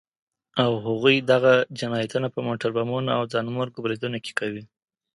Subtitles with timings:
[0.63, 4.63] او هغوی دغه جنايتونه په موټر بمونو او ځانمرګو بريدونو کې کوي.